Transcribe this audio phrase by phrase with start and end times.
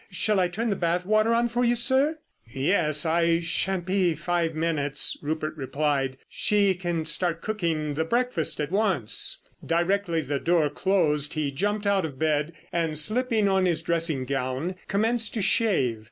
[0.09, 2.17] Shall I turn the bath water on for you, sir?"
[2.51, 6.17] "Yes, I shan't be five minutes," Rupert replied.
[6.27, 12.03] "She can start cooking the breakfast at once." Directly the door closed he jumped out
[12.03, 15.99] of bed, and slipping on his dressing gown commenced to shave.